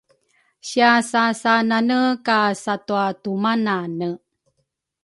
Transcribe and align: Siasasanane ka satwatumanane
Siasasanane 0.67 1.99
ka 2.25 2.39
satwatumanane 2.63 4.09